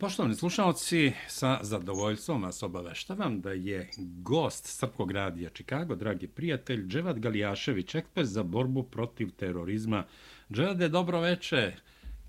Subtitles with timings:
[0.00, 7.18] Poštovani slušalci, sa zadovoljstvom vas obaveštavam da je gost Srpkog radija Čikago, dragi prijatelj, Dževad
[7.18, 10.04] Galijašević, ekspert za borbu protiv terorizma.
[10.52, 11.76] Dževade, dobro veče.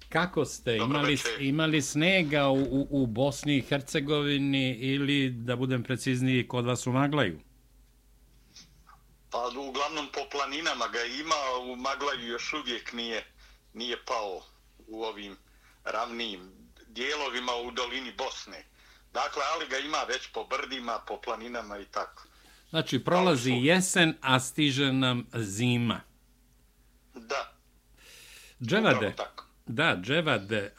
[0.10, 0.78] Kako ste?
[0.78, 1.42] Dobro imali, večer.
[1.42, 6.92] imali snega u, u, u Bosni i Hercegovini ili, da budem precizniji, kod vas u
[6.92, 7.40] Maglaju?
[9.30, 13.24] Pa uglavnom po planinama ga ima, u Maglaju još uvijek nije,
[13.74, 14.42] nije pao
[14.88, 15.36] u ovim
[15.84, 16.65] ravnim
[16.96, 18.64] dijelovima u dolini Bosne.
[19.14, 22.24] Dakle, ali ga ima već po brdima, po planinama i tako.
[22.70, 26.02] Znači, prolazi jesen, a stiže nam zima.
[27.14, 27.56] Da,
[28.62, 29.14] Dževade.
[29.68, 30.74] Da, Dževade,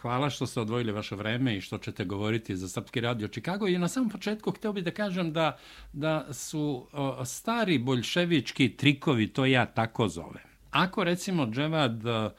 [0.00, 3.66] hvala što ste odvojili vaše vreme i što ćete govoriti za Srpski radio Čikago.
[3.66, 5.58] I na samom početku htio bih da kažem da,
[5.92, 6.88] da su
[7.24, 10.44] stari boljševički trikovi, to ja tako zovem.
[10.70, 12.30] Ako recimo Dževad m,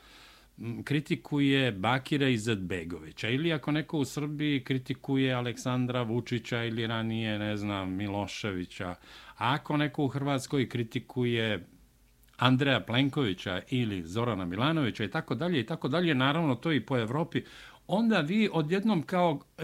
[0.83, 7.93] kritikuje Bakira Izetbegovića ili ako neko u Srbiji kritikuje Aleksandra Vučića ili ranije, ne znam,
[7.93, 8.95] Miloševića, a
[9.37, 11.65] ako neko u Hrvatskoj kritikuje
[12.37, 16.97] Andreja Plenkovića ili Zorana Milanovića i tako dalje i tako dalje, naravno to i po
[16.97, 17.43] Evropi,
[17.87, 19.63] onda vi odjednom kao e,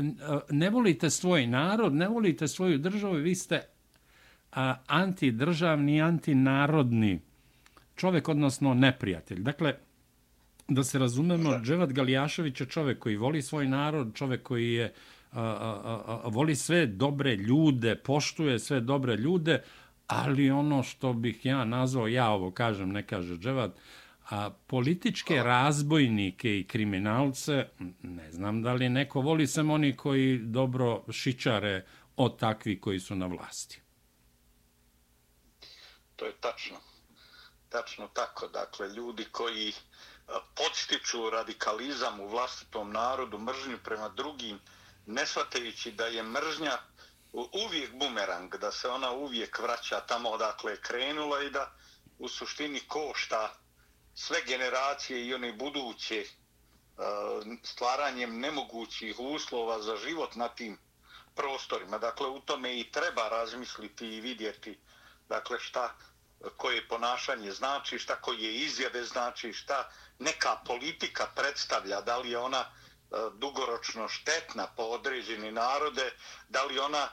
[0.49, 3.61] ne volite svoj narod, ne volite svoju državu, vi ste
[4.51, 7.19] a, antidržavni, antinarodni
[7.95, 9.39] čovjek, odnosno neprijatelj.
[9.39, 9.75] Dakle,
[10.73, 14.93] da se razumemo, Dževat Galijašević je čovjek koji voli svoj narod, čovjek koji je
[15.31, 19.63] a, a, a, a, voli sve dobre ljude, poštuje sve dobre ljude,
[20.07, 23.71] ali ono što bih ja nazvao, ja ovo kažem, ne kaže Dževat,
[24.29, 27.67] a političke razbojnike i kriminalce,
[28.01, 33.15] ne znam da li neko voli sem oni koji dobro šičare od takvi koji su
[33.15, 33.81] na vlasti.
[36.15, 36.77] To je tačno.
[37.69, 38.47] Tačno tako.
[38.47, 39.73] Dakle, ljudi koji
[40.55, 44.59] podstiču radikalizam u vlastitom narodu, mržnju prema drugim,
[45.05, 46.77] ne shvatajući da je mržnja
[47.33, 51.71] uvijek bumerang, da se ona uvijek vraća tamo odakle je krenula i da
[52.19, 53.53] u suštini košta
[54.15, 56.27] sve generacije i one buduće e,
[57.63, 60.77] stvaranjem nemogućih uslova za život na tim
[61.35, 61.97] prostorima.
[61.97, 64.79] Dakle, u tome i treba razmisliti i vidjeti
[65.29, 65.95] dakle, šta
[66.57, 72.59] koje ponašanje znači, šta koje izjave znači, šta neka politika predstavlja, da li je ona
[72.59, 72.65] e,
[73.33, 76.11] dugoročno štetna po određeni narode,
[76.49, 77.09] da li ona e,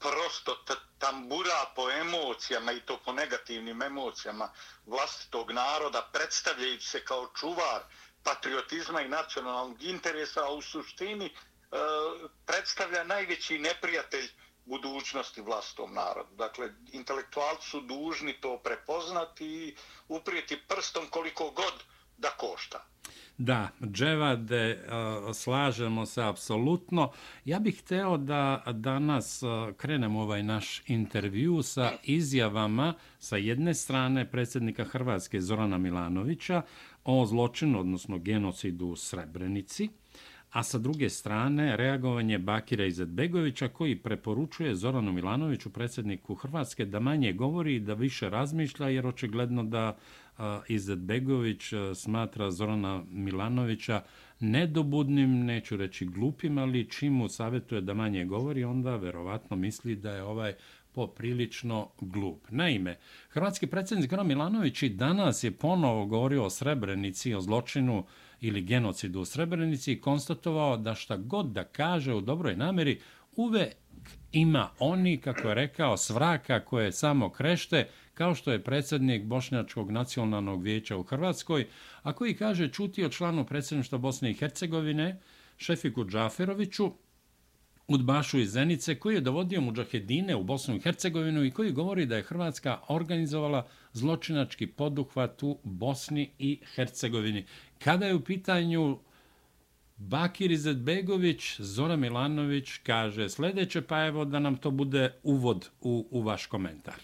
[0.00, 0.56] prosto
[0.98, 4.50] tambura po emocijama i to po negativnim emocijama
[4.86, 7.82] vlastitog naroda, predstavljajući se kao čuvar
[8.24, 11.32] patriotizma i nacionalnog interesa, a u suštini e,
[12.46, 14.28] predstavlja najveći neprijatelj
[14.64, 16.34] budućnosti vlastom narodu.
[16.36, 19.76] Dakle, intelektualci su dužni to prepoznati i
[20.08, 21.72] uprijeti prstom koliko god
[22.18, 22.84] da košta.
[23.38, 24.78] Da, Dževade, eh,
[25.34, 27.10] slažemo se apsolutno.
[27.44, 34.30] Ja bih hteo da danas eh, krenemo ovaj naš intervju sa izjavama sa jedne strane
[34.30, 36.62] predsjednika Hrvatske Zorana Milanovića
[37.04, 39.88] o zločinu, odnosno genocidu u Srebrenici,
[40.50, 47.32] a sa druge strane reagovanje Bakira Izetbegovića koji preporučuje Zoranu Milanoviću, predsjedniku Hrvatske, da manje
[47.32, 49.96] govori i da više razmišlja, jer očigledno da
[50.68, 51.62] Izetbegović
[51.94, 54.02] smatra Zorana Milanovića
[54.40, 60.10] nedobudnim, neću reći glupim, ali čim mu savjetuje da manje govori, onda verovatno misli da
[60.10, 60.54] je ovaj
[60.92, 62.50] poprilično glup.
[62.50, 62.96] Naime,
[63.28, 68.04] hrvatski predsjednik Zoran Milanović i danas je ponovo govorio o Srebrenici, o zločinu
[68.40, 73.00] ili genocidu u Srebrenici i konstatovao da šta god da kaže u dobroj nameri,
[73.36, 73.76] uvek
[74.32, 77.88] ima oni, kako je rekao, svraka koje samo krešte,
[78.18, 81.66] kao što je predsjednik Bošnjačkog nacionalnog vijeća u Hrvatskoj,
[82.02, 85.20] a koji kaže čuti o članu predsjedništva Bosne i Hercegovine,
[85.56, 86.92] Šefiku Džaferoviću,
[87.88, 92.16] Udbašu iz Zenice, koji je dovodio muđahedine u Bosnu i Hercegovinu i koji govori da
[92.16, 97.44] je Hrvatska organizovala zločinački poduhvat u Bosni i Hercegovini.
[97.78, 98.98] Kada je u pitanju
[99.96, 106.22] Bakir Izetbegović, Zora Milanović kaže sljedeće, pa evo da nam to bude uvod u, u
[106.22, 107.00] vaš komentar.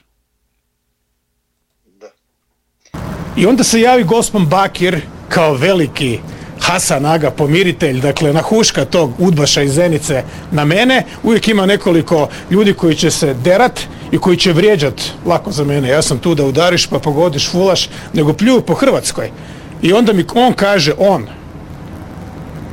[1.87, 2.11] Da.
[3.37, 6.19] I onda se javi gospon Bakir kao veliki
[6.61, 12.29] Hasan Aga pomiritelj, dakle na huška tog udbaša iz Zenice na mene, uvijek ima nekoliko
[12.51, 13.81] ljudi koji će se derat
[14.13, 14.95] i koji će vrijeđat
[15.27, 19.31] lako za mene, ja sam tu da udariš pa pogodiš fulaš, nego pljuju po Hrvatskoj.
[19.83, 21.27] I onda mi on kaže, on,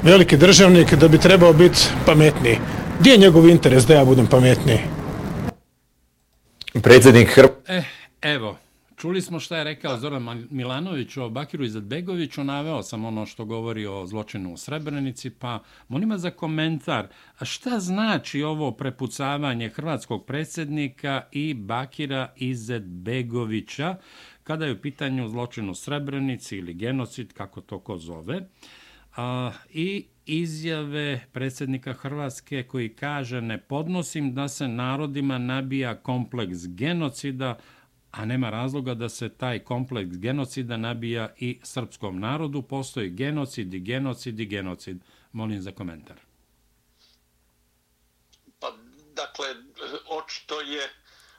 [0.03, 2.57] veliki državnik, da bi trebao biti pametniji.
[2.99, 4.79] Gdje je njegov interes da ja budem pametniji?
[6.81, 7.47] Predsjednik Hr...
[7.67, 7.83] Eh,
[8.21, 8.57] evo,
[9.01, 13.85] čuli smo šta je rekao Zoran Milanović o Bakiru Izetbegoviću, naveo sam ono što govori
[13.85, 17.07] o zločinu u Srebrenici, pa molim za komentar,
[17.39, 23.95] a šta znači ovo prepucavanje hrvatskog predsjednika i Bakira Izetbegovića
[24.43, 28.41] kada je u pitanju zločin u Srebrenici ili genocid, kako to ko zove,
[29.15, 37.57] a, i izjave predsjednika Hrvatske koji kaže ne podnosim da se narodima nabija kompleks genocida,
[38.11, 42.61] a nema razloga da se taj kompleks genocida nabija i srpskom narodu.
[42.61, 44.97] Postoji genocid i genocid i genocid.
[45.31, 46.17] Molim za komentar.
[48.59, 48.71] Pa,
[49.15, 49.47] dakle,
[50.09, 50.89] očito je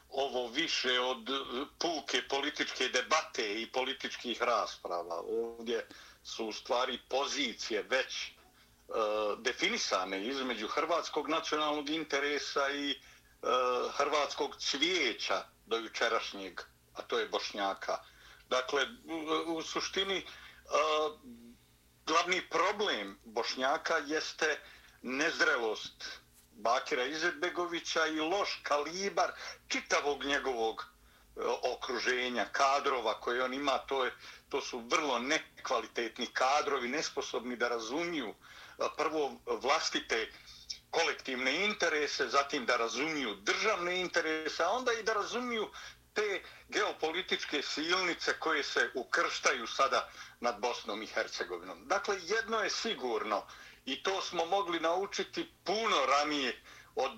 [0.08, 1.30] ovo više od
[1.78, 5.20] puke političke debate i političkih rasprava.
[5.20, 5.86] Ovdje
[6.24, 8.32] su u stvari pozicije već e,
[9.38, 12.96] definisane između hrvatskog nacionalnog interesa i e,
[13.96, 16.60] hrvatskog cvijeća do jučerašnjeg,
[16.94, 17.98] a to je Bošnjaka.
[18.48, 18.86] Dakle,
[19.46, 20.26] u, suštini
[22.06, 24.60] glavni problem Bošnjaka jeste
[25.02, 26.04] nezrelost
[26.52, 29.32] Bakira Izetbegovića i loš kalibar
[29.68, 31.40] čitavog njegovog e,
[31.72, 34.14] okruženja, kadrova koje on ima, to, je,
[34.48, 38.34] to su vrlo nekvalitetni kadrovi, nesposobni da razumiju
[38.96, 40.28] prvo vlastite
[40.92, 45.70] kolektivne interese, zatim da razumiju državne interese, a onda i da razumiju
[46.14, 50.08] te geopolitičke silnice koje se ukrštaju sada
[50.40, 51.88] nad Bosnom i Hercegovinom.
[51.88, 53.46] Dakle, jedno je sigurno
[53.84, 56.62] i to smo mogli naučiti puno ranije
[56.94, 57.12] od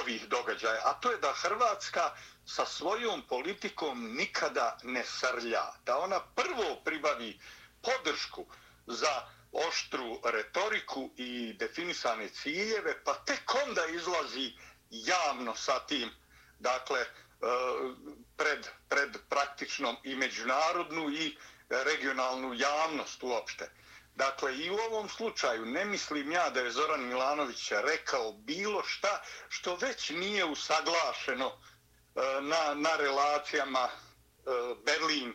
[0.00, 2.10] ovih događaja, a to je da Hrvatska
[2.46, 7.40] sa svojom politikom nikada ne srlja, da ona prvo pribavi
[7.82, 8.46] podršku
[8.86, 9.35] za
[9.68, 14.52] oštru retoriku i definisane ciljeve, pa tek onda izlazi
[14.90, 16.10] javno sa tim,
[16.58, 17.06] dakle, e,
[18.36, 21.36] pred, pred praktičnom i međunarodnu i
[21.68, 23.70] regionalnu javnost uopšte.
[24.14, 29.22] Dakle, i u ovom slučaju ne mislim ja da je Zoran Milanović rekao bilo šta
[29.48, 33.90] što već nije usaglašeno e, na, na relacijama e,
[34.84, 35.34] Berlin,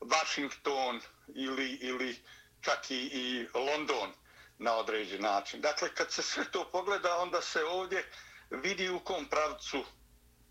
[0.00, 1.00] Washington
[1.34, 2.22] ili, ili
[2.60, 4.12] čak i, i London
[4.58, 5.60] na određen način.
[5.60, 8.10] Dakle, kad se sve to pogleda, onda se ovdje
[8.50, 9.84] vidi u kom pravcu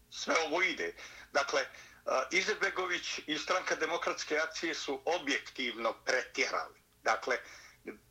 [0.09, 0.94] sve ovo ide.
[1.31, 1.68] Dakle, e,
[2.31, 6.81] Izetbegović i stranka demokratske akcije su objektivno pretjerali.
[7.04, 7.38] Dakle,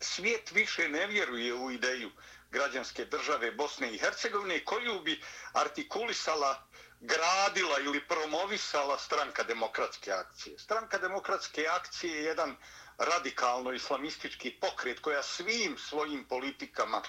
[0.00, 2.10] svijet više ne vjeruje u ideju
[2.50, 5.22] građanske države Bosne i Hercegovine koju bi
[5.52, 6.66] artikulisala,
[7.00, 10.58] gradila ili promovisala stranka demokratske akcije.
[10.58, 12.56] Stranka demokratske akcije je jedan uh,
[12.98, 17.02] radikalno-islamistički pokret koja svim svojim politikama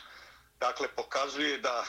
[0.59, 1.85] dakle pokazuje da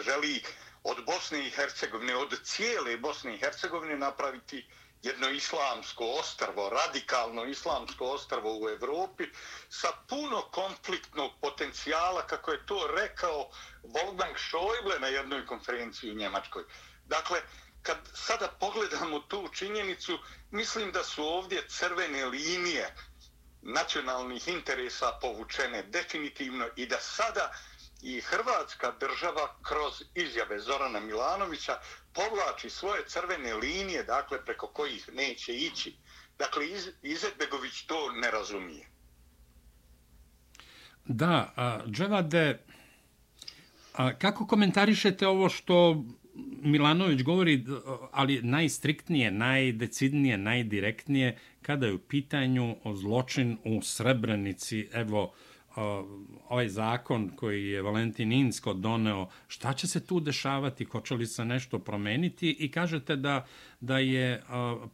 [0.00, 0.42] želi
[0.84, 4.66] od Bosne i Hercegovine, od cijele Bosne i Hercegovine napraviti
[5.02, 9.24] jedno islamsko ostrvo, radikalno islamsko ostrvo u Evropi
[9.68, 13.50] sa puno konfliktnog potencijala, kako je to rekao
[13.82, 16.64] Wolfgang Schäuble na jednoj konferenciji u Njemačkoj.
[17.04, 17.40] Dakle,
[17.82, 20.18] kad sada pogledamo tu činjenicu,
[20.50, 22.94] mislim da su ovdje crvene linije
[23.66, 27.52] nacionalnih interesa povučene definitivno i da sada
[28.02, 31.78] i Hrvatska država kroz izjave Zorana Milanovića
[32.12, 35.96] povlači svoje crvene linije, dakle, preko kojih neće ići.
[36.38, 38.86] Dakle, Iz, Izetbegović to ne razumije.
[41.04, 42.64] Da, a, Dževade,
[43.92, 46.04] a, kako komentarišete ovo što
[46.62, 47.64] Milanović govori,
[48.12, 55.32] ali najstriktnije, najdecidnije, najdirektnije, kada je u pitanju o zločin u Srebrenici, evo,
[56.48, 61.44] ovaj zakon koji je Valentin Insko doneo, šta će se tu dešavati, hoće li se
[61.44, 62.50] nešto promeniti?
[62.50, 63.46] I kažete da,
[63.80, 64.42] da je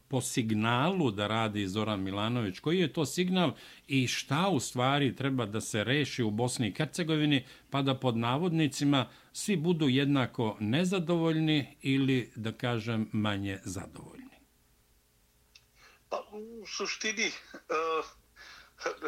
[0.08, 3.52] po signalu da radi Zoran Milanović, koji je to signal
[3.88, 8.16] i šta u stvari treba da se reši u Bosni i Hercegovini, pa da pod
[8.16, 14.22] navodnicima svi budu jednako nezadovoljni ili, da kažem, manje zadovoljni?
[16.08, 18.21] Pa, u suštini, uh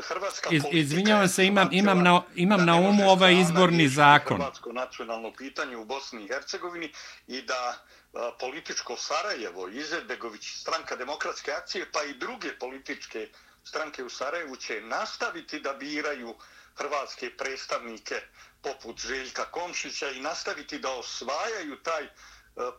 [0.09, 4.37] Hrvatska Iz, izvinjavam se, imam, imam, na, imam na umu ovaj izborni zakon.
[4.37, 6.93] Hrvatsko nacionalno pitanje u Bosni i Hercegovini
[7.27, 7.77] i da
[8.15, 13.29] a, političko Sarajevo, Izetbegović, stranka demokratske akcije, pa i druge političke
[13.65, 16.35] stranke u Sarajevu će nastaviti da biraju
[16.75, 18.15] hrvatske predstavnike
[18.63, 22.09] poput Željka Komšića i nastaviti da osvajaju taj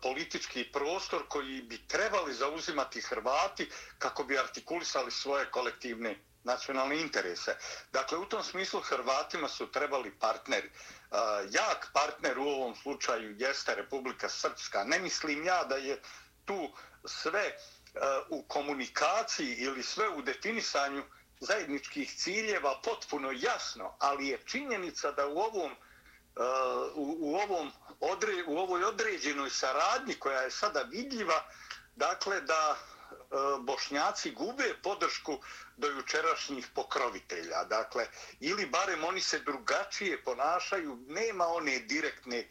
[0.02, 7.58] politički prostor koji bi trebali zauzimati Hrvati kako bi artikulisali svoje kolektivne nacionalne interese.
[7.92, 10.68] Dakle, u tom smislu Hrvatima su trebali partneri.
[10.68, 10.72] E,
[11.52, 14.84] jak partner u ovom slučaju jeste Republika Srpska.
[14.84, 16.02] Ne mislim ja da je
[16.46, 16.70] tu
[17.06, 17.56] sve e,
[18.30, 21.04] u komunikaciji ili sve u definisanju
[21.40, 25.76] zajedničkih ciljeva potpuno jasno, ali je činjenica da u ovom e,
[26.96, 31.44] u, u ovom odre, u ovoj određenoj saradnji koja je sada vidljiva,
[31.96, 32.78] dakle da
[33.32, 35.40] E, Bošnjaci gube podršku
[35.78, 37.64] do jučerašnjih pokrovitelja.
[37.64, 38.08] Dakle,
[38.40, 42.48] ili barem oni se drugačije ponašaju, nema one direktne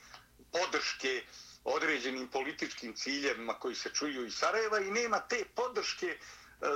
[0.52, 1.22] podrške
[1.64, 6.18] određenim političkim ciljevima koji se čuju iz Sarajeva i nema te podrške e,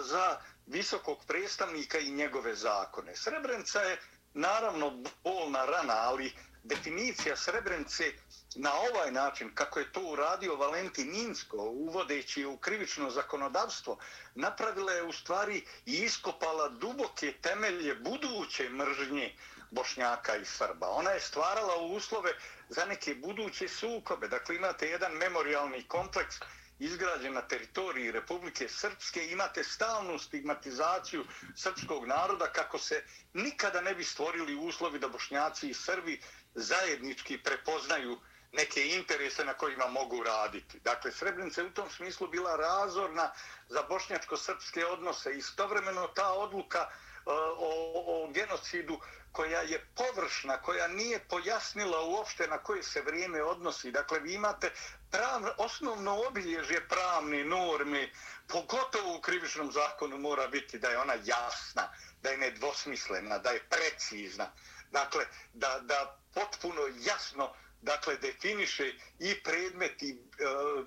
[0.01, 3.17] za visokog predstavnika i njegove zakone.
[3.17, 4.01] Srebrenica je
[4.35, 6.33] naravno bolna rana, ali
[6.69, 8.13] definicija Srebrenice
[8.55, 13.99] na ovaj način, kako je to uradio Valentin Ninsko, uvodeći u krivično zakonodavstvo,
[14.35, 19.37] napravila je u stvari i iskopala duboke temelje buduće mržnje
[19.71, 20.89] Bošnjaka i Srba.
[20.89, 22.33] Ona je stvarala uslove
[22.69, 24.29] za neke buduće sukobe.
[24.29, 26.37] Dakle, imate jedan memorialni kompleks
[26.79, 31.25] izgrađen na teritoriji Republike Srpske, imate stalnu stigmatizaciju
[31.57, 33.03] srpskog naroda kako se
[33.35, 36.21] nikada ne bi stvorili uslovi da Bošnjaci i Srbi
[36.55, 38.21] zajednički prepoznaju
[38.53, 40.81] neke interese na kojima mogu raditi.
[40.81, 43.33] Dakle, Srebrenica je u tom smislu bila razorna
[43.69, 45.33] za bošnjačko-srpske odnose.
[45.33, 49.01] Istovremeno ta odluka uh, o, o genocidu
[49.33, 53.91] koja je površna, koja nije pojasnila uopšte na koje se vrijeme odnosi.
[53.91, 54.71] Dakle, vi imate
[55.11, 58.09] prav, osnovno obilježje pravne norme,
[58.47, 63.65] pogotovo u krivičnom zakonu mora biti da je ona jasna, da je nedvosmislena, da je
[63.71, 64.51] precizna.
[64.91, 70.17] Dakle, da, da potpuno jasno dakle definiše i predmet i e,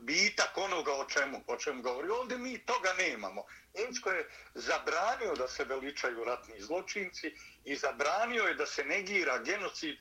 [0.02, 2.10] bitak onoga o čemu, o čemu govori.
[2.10, 3.44] Ovdje mi toga nemamo.
[3.74, 9.96] Nemčko je zabranio da se veličaju ratni zločinci i zabranio je da se negira genocid
[9.96, 10.00] e,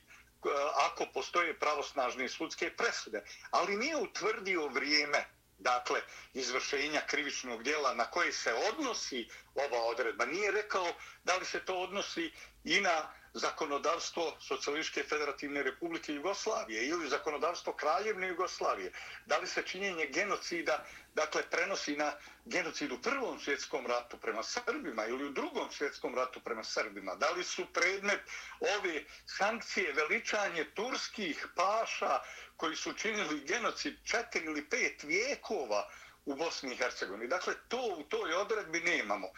[0.75, 3.23] ako postoje pravosnažne sudske presude.
[3.51, 5.25] Ali nije utvrdio vrijeme
[5.61, 6.01] dakle,
[6.33, 10.25] izvršenja krivičnog dijela na koje se odnosi ova odredba.
[10.25, 10.87] Nije rekao
[11.23, 12.31] da li se to odnosi
[12.63, 18.91] i na zakonodavstvo Socialističke federativne republike Jugoslavije ili zakonodavstvo Kraljevne Jugoslavije.
[19.25, 22.11] Da li se činjenje genocida dakle, prenosi na
[22.45, 27.15] genocid u prvom svjetskom ratu prema Srbima ili u drugom svjetskom ratu prema Srbima?
[27.15, 28.21] Da li su predmet
[28.59, 32.19] ove sankcije veličanje turskih paša
[32.57, 35.89] koji su činili genocid četiri ili pet vijekova
[36.25, 37.27] u Bosni i Hercegovini?
[37.27, 39.27] Dakle, to u toj odredbi nemamo.
[39.27, 39.31] E,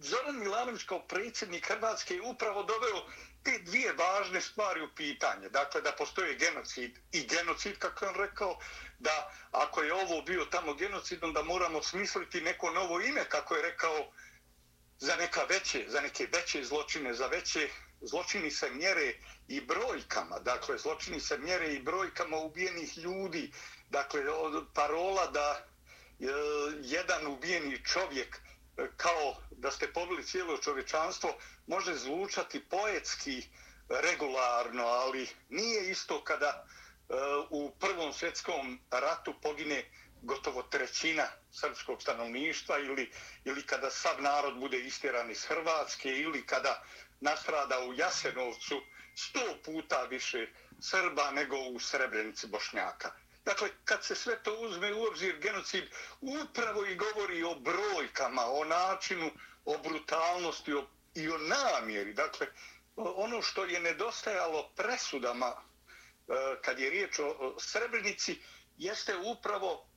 [0.00, 3.06] Zoran Milanović kao predsjednik Hrvatske je upravo doveo
[3.42, 5.48] te dvije važne stvari u pitanje.
[5.48, 8.58] Dakle, da postoje genocid i genocid, kako je on rekao,
[8.98, 13.62] da ako je ovo bio tamo genocid, onda moramo smisliti neko novo ime, kako je
[13.62, 14.12] rekao,
[14.98, 17.68] za neka veće, za neke veće zločine, za veće
[18.00, 19.14] zločini se mjere
[19.48, 20.38] i brojkama.
[20.38, 23.52] Dakle, zločini se mjere i brojkama ubijenih ljudi.
[23.90, 24.22] Dakle,
[24.74, 25.66] parola da
[26.20, 26.24] e,
[26.82, 28.40] jedan ubijeni čovjek
[28.96, 33.42] kao da ste pobili cijelo čovječanstvo, može zvučati poetski
[33.88, 36.64] regularno, ali nije isto kada
[37.08, 37.14] e,
[37.50, 39.90] u Prvom svjetskom ratu pogine
[40.22, 43.12] gotovo trećina srpskog stanovništva ili,
[43.44, 46.84] ili kada sav narod bude istjeran iz Hrvatske ili kada
[47.20, 48.80] nastrada u Jasenovcu
[49.14, 50.48] sto puta više
[50.80, 53.12] Srba nego u Srebrenici Bošnjaka.
[53.48, 55.84] Dakle, kad se sve to uzme u obzir, genocid
[56.20, 59.30] upravo i govori o brojkama, o načinu,
[59.64, 62.12] o brutalnosti o, i o namjeri.
[62.14, 62.46] Dakle,
[62.96, 65.62] ono što je nedostajalo presudama e,
[66.64, 68.38] kad je riječ o Srebrenici,
[68.78, 69.88] jeste upravo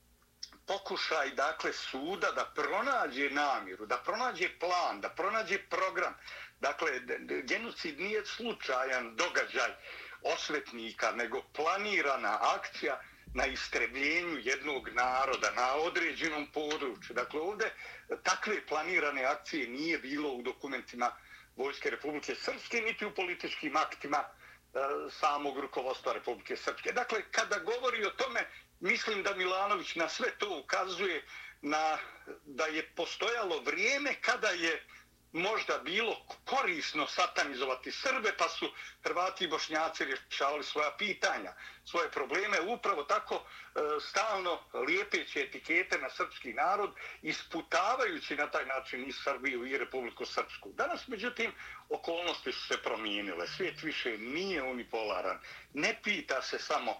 [0.68, 6.14] pokušaj dakle suda da pronađe namjeru, da pronađe plan, da pronađe program.
[6.60, 6.92] Dakle,
[7.44, 9.72] genocid nije slučajan događaj
[10.22, 13.02] osvetnika, nego planirana akcija
[13.34, 17.16] na istrebljenju jednog naroda na određenom području.
[17.16, 17.74] Dakle, ovdje
[18.24, 21.12] takve planirane akcije nije bilo u dokumentima
[21.56, 24.28] Vojske Republike Srpske, niti u političkim aktima e,
[25.10, 26.92] samog rukovodstva Republike Srpske.
[26.92, 28.48] Dakle, kada govori o tome,
[28.80, 31.26] mislim da Milanović na sve to ukazuje
[31.62, 31.98] na,
[32.46, 34.84] da je postojalo vrijeme kada je
[35.34, 38.72] možda bilo korisno satanizovati Srbe, pa su
[39.04, 41.54] Hrvati i Bošnjaci rješavali svoja pitanja,
[41.86, 49.10] svoje probleme, upravo tako e, stalno lijepeći etikete na srpski narod, isputavajući na taj način
[49.10, 50.70] i Srbiju i Republiku Srpsku.
[50.74, 51.52] Danas, međutim,
[51.90, 53.48] okolnosti su se promijenile.
[53.48, 55.40] Svijet više nije unipolaran.
[55.74, 56.96] Ne pita se samo e,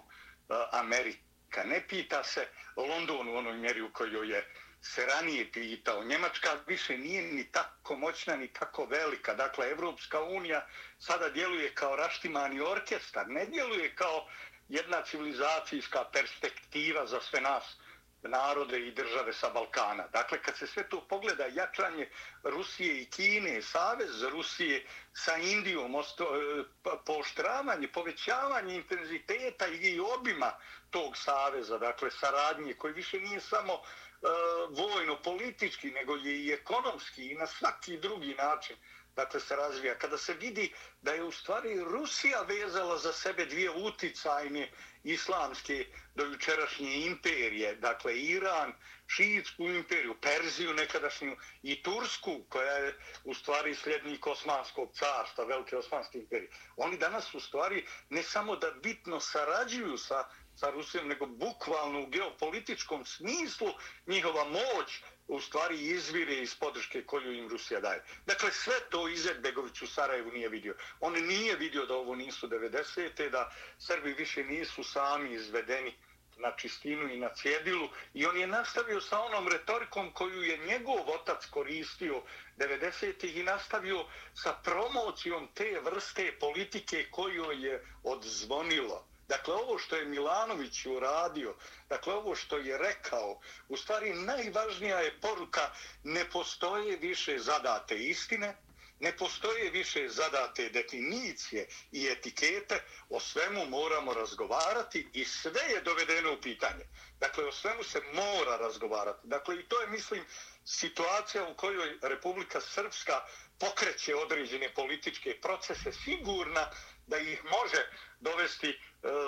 [0.72, 6.04] Amerika, ne pita se London u onoj mjeri u kojoj je se ranije pitao.
[6.04, 9.34] Njemačka više nije ni tako moćna, ni tako velika.
[9.34, 10.68] Dakle, Evropska unija
[11.00, 14.28] sada djeluje kao raštimani orkestar, ne djeluje kao
[14.70, 17.78] jedna civilizacijska perspektiva za sve nas
[18.24, 20.08] narode i države sa Balkana.
[20.08, 22.10] Dakle, kad se sve to pogleda, jačanje
[22.44, 26.64] Rusije i Kine, savez Rusije sa Indijom, osto, e,
[27.06, 30.52] pooštravanje, povećavanje intenziteta i obima
[30.90, 33.80] tog saveza, dakle, saradnje, koji više nije samo uh,
[34.22, 34.28] E,
[34.70, 38.76] vojno-politički, nego je i ekonomski i na svaki drugi način
[39.16, 39.98] dakle, se razvija.
[39.98, 44.72] Kada se vidi da je u stvari Rusija vezala za sebe dvije uticajne
[45.04, 45.86] islamske
[46.16, 48.74] dojučerašnje imperije, dakle Iran,
[49.08, 56.20] šiitsku imperiju, Perziju nekadašnju i Tursku, koja je u stvari sljednik Osmanskog carstva, velike Osmanske
[56.20, 56.50] imperije.
[56.78, 60.30] Oni danas u stvari ne samo da bitno sarađuju sa,
[60.62, 63.72] sa Rusijom, nego bukvalno u geopolitičkom smislu
[64.08, 68.04] njihova moć u stvari izvire iz podrške koju im Rusija daje.
[68.26, 70.76] Dakle, sve to Izet Begović u Sarajevu nije vidio.
[71.00, 73.30] On nije vidio da ovo nisu 90.
[73.30, 75.98] da Srbi više nisu sami izvedeni
[76.38, 81.10] na čistinu i na cjedilu i on je nastavio sa onom retorikom koju je njegov
[81.10, 82.22] otac koristio
[82.58, 83.40] 90.
[83.40, 89.11] i nastavio sa promocijom te vrste politike koju je odzvonilo.
[89.32, 91.56] Dakle, ovo što je Milanović uradio,
[91.90, 95.72] dakle, ovo što je rekao, u stvari najvažnija je poruka,
[96.04, 98.56] ne postoje više zadate istine,
[99.00, 106.34] ne postoje više zadate definicije i etikete, o svemu moramo razgovarati i sve je dovedeno
[106.34, 106.86] u pitanje.
[107.20, 109.28] Dakle, o svemu se mora razgovarati.
[109.28, 110.26] Dakle, i to je, mislim,
[110.66, 113.22] situacija u kojoj Republika Srpska
[113.60, 116.70] pokreće određene političke procese, sigurna
[117.08, 117.82] da ih može
[118.20, 118.76] dovesti e,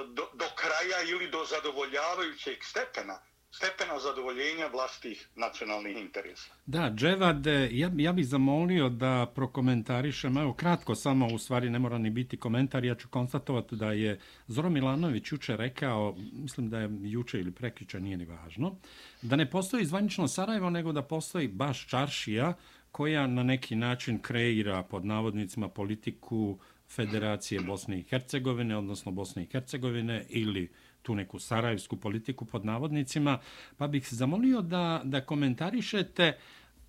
[0.07, 3.19] do, do kraja ili do zadovoljavajućeg stepena
[3.55, 6.53] stepena zadovoljenja vlastih nacionalnih interesa.
[6.65, 11.97] Da, Dževad, ja, ja bih zamolio da prokomentarišem, evo kratko samo, u stvari ne mora
[11.97, 16.89] ni biti komentar, ja ću konstatovati da je Zoro Milanović juče rekao, mislim da je
[17.01, 18.75] juče ili prekjuče, nije ni važno,
[19.21, 22.53] da ne postoji zvanično Sarajevo, nego da postoji baš Čaršija,
[22.91, 26.59] koja na neki način kreira pod navodnicima politiku
[26.95, 30.71] Federacije Bosne i Hercegovine, odnosno Bosne i Hercegovine ili
[31.01, 33.39] tu neku sarajevsku politiku pod navodnicima,
[33.77, 36.37] pa bih se zamolio da, da komentarišete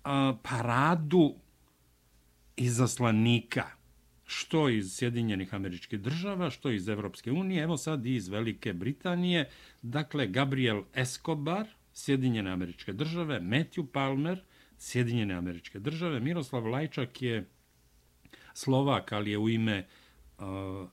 [0.03, 1.35] a, paradu
[2.55, 3.65] izaslanika,
[4.25, 9.49] što iz Sjedinjenih američkih država, što iz Evropske unije, evo sad i iz Velike Britanije,
[9.81, 14.43] dakle Gabriel Escobar, Sjedinjene američke države, Matthew Palmer,
[14.77, 17.45] Sjedinjene američke države, Miroslav Lajčak je
[18.55, 19.87] Slovak, ali je u ime
[20.37, 20.45] uh,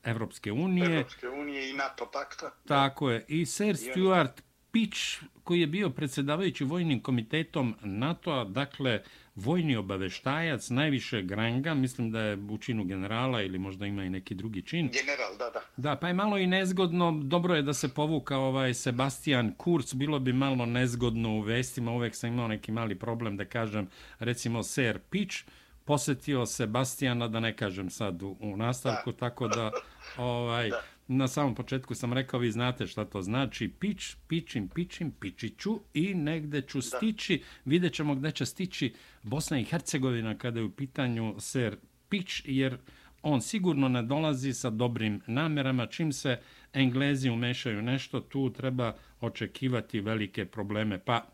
[0.04, 0.94] Evropske unije.
[0.94, 2.50] Evropske unije i NATO pakta.
[2.66, 3.24] Tako je.
[3.28, 9.02] I Sir Stuart Pitch, koji je bio predsjedavajući vojnim komitetom NATO-a, dakle,
[9.34, 14.34] vojni obaveštajac najviše granga, mislim da je u činu generala ili možda ima i neki
[14.34, 14.90] drugi čin.
[14.92, 15.60] General, da, da.
[15.76, 20.18] Da, pa je malo i nezgodno, dobro je da se povuka ovaj Sebastian Kurz, bilo
[20.18, 24.98] bi malo nezgodno u vestima, uvek sam imao neki mali problem da kažem, recimo Sir
[25.10, 25.36] Pitch,
[25.84, 29.16] posetio Sebastijana, da ne kažem sad u, u nastavku, da.
[29.16, 29.70] tako da,
[30.16, 30.82] ovaj, da.
[31.08, 36.14] na samom početku sam rekao, vi znate šta to znači, pić, pičim, pičim, pičiću i
[36.14, 41.34] negde ću stići, vidjet ćemo gde će stići Bosna i Hercegovina kada je u pitanju
[41.38, 41.76] ser
[42.08, 42.78] pić, jer
[43.22, 46.40] on sigurno ne dolazi sa dobrim namerama, čim se
[46.72, 50.98] Englezi umešaju nešto, tu treba očekivati velike probleme.
[50.98, 51.26] Pa,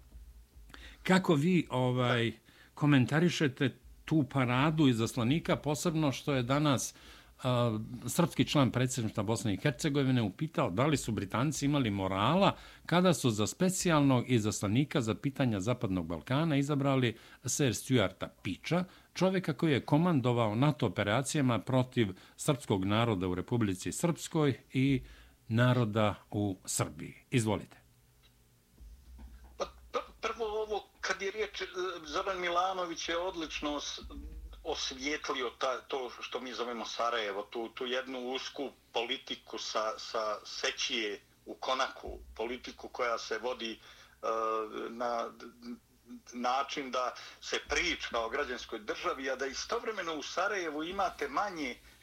[1.03, 2.33] kako vi ovaj
[2.75, 3.75] komentarišete
[4.09, 6.95] tu paradu izaslanika, posebno što je danas
[8.07, 13.31] srpski član predsjedništva Bosne i Hercegovine upitao da li su Britanci imali morala kada su
[13.31, 20.55] za specijalnog izaslanika za pitanja Zapadnog Balkana izabrali Sir Stuarta Piča, čovjeka koji je komandovao
[20.55, 25.03] NATO operacijama protiv srpskog naroda u Republici Srpskoj i
[25.49, 27.15] naroda u Srbiji.
[27.31, 27.77] Izvolite.
[29.59, 29.65] Pa,
[30.21, 30.58] prvo
[31.09, 31.67] kad je riječ, e,
[32.05, 33.81] Zoran Milanović je odlično
[34.65, 41.21] osvijetlio ta, to što mi zovemo Sarajevo, tu, tu jednu usku politiku sa, sa sećije
[41.47, 43.81] u konaku, politiku koja se vodi
[44.23, 44.29] uh,
[44.91, 45.31] na
[46.33, 51.98] način da se priča o građanskoj državi, a da istovremeno u Sarajevu imate manje uh,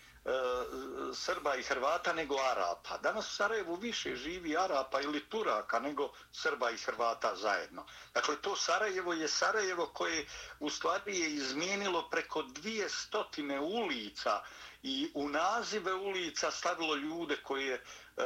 [1.13, 2.97] Srba i Hrvata nego Arapa.
[2.97, 7.85] Danas u Sarajevu više živi Arapa ili Turaka nego Srba i Hrvata zajedno.
[8.13, 10.25] Dakle, to Sarajevo je Sarajevo koje
[10.59, 14.41] u stvari je izmijenilo preko dvije stotine ulica
[14.83, 18.23] i u nazive ulica stavilo ljude koje, eh,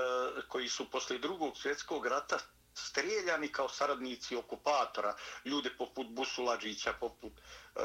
[0.48, 2.40] koji su posle drugog svjetskog rata
[2.86, 5.16] streljani kao saradnici okupatora,
[5.46, 7.34] ljude poput Busulađića, poput
[7.76, 7.80] e,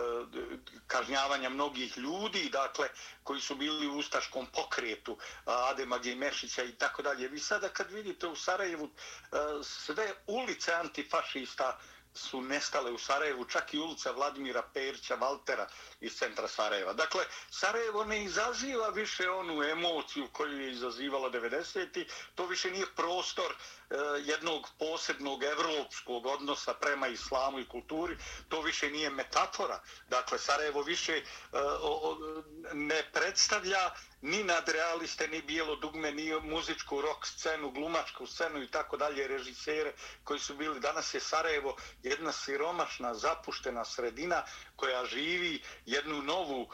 [0.86, 2.88] kažnjavanja mnogih ljudi, dakle,
[3.22, 7.28] koji su bili u ustaškom pokretu, e, Adema Gejmešića i tako dalje.
[7.28, 11.78] Vi sada kad vidite u Sarajevu e, sve ulice antifašista,
[12.14, 15.66] su nestale u Sarajevu, čak i ulica Vladimira Perića, Valtera
[16.00, 16.92] iz centra Sarajeva.
[16.92, 22.04] Dakle, Sarajevo ne izaziva više onu emociju koju je izazivala 90.
[22.34, 23.54] To više nije prostor
[23.90, 28.16] eh, jednog posebnog evropskog odnosa prema islamu i kulturi.
[28.48, 29.80] To više nije metafora.
[30.08, 31.22] Dakle, Sarajevo više e,
[31.82, 32.18] o,
[32.72, 33.90] ne predstavlja
[34.24, 39.92] ni nadrealiste, ni bijelo dugme, ni muzičku rock scenu, glumačku scenu i tako dalje, režisere
[40.24, 40.80] koji su bili.
[40.80, 44.42] Danas je Sarajevo jedna siromašna, zapuštena sredina
[44.76, 46.68] koja živi jednu novu uh,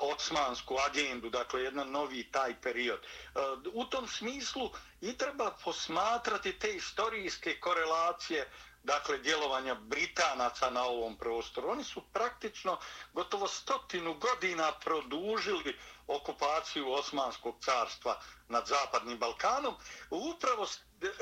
[0.00, 3.00] osmansku agendu, dakle jedan novi taj period.
[3.00, 3.40] Uh,
[3.72, 4.70] u tom smislu
[5.00, 8.48] i treba posmatrati te istorijske korelacije
[8.82, 11.70] dakle, djelovanja Britanaca na ovom prostoru.
[11.70, 12.78] Oni su praktično
[13.12, 19.74] gotovo stotinu godina produžili okupaciju Osmanskog carstva nad Zapadnim Balkanom,
[20.10, 20.66] upravo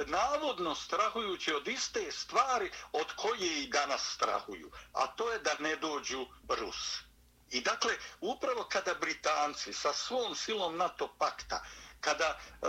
[0.07, 5.77] navodno strahujući od iste stvari od koje i danas strahuju, a to je da ne
[5.77, 7.09] dođu Rusi.
[7.51, 11.65] I dakle, upravo kada Britanci sa svom silom NATO pakta,
[12.01, 12.67] kada e,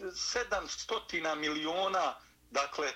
[0.00, 2.14] 700 miliona
[2.50, 2.94] dakle, e,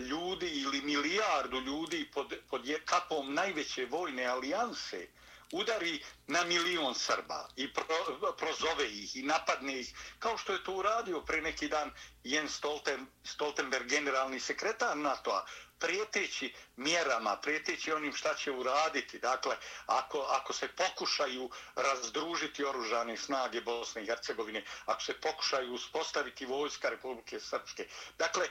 [0.00, 5.08] ljudi ili milijardu ljudi pod, pod kapom najveće vojne alijanse,
[5.52, 10.72] udari na milion Srba i pro, prozove ih i napadne ih, kao što je to
[10.72, 11.90] uradio pre neki dan
[12.24, 15.44] Jens Stolten, Stoltenberg, generalni sekretar NATO-a,
[15.82, 19.18] prijeteći mjerama, prijeteći onim šta će uraditi.
[19.18, 26.46] Dakle, ako, ako se pokušaju razdružiti oružane snage Bosne i Hercegovine, ako se pokušaju uspostaviti
[26.46, 27.88] vojska Republike Srpske.
[28.18, 28.48] Dakle, e,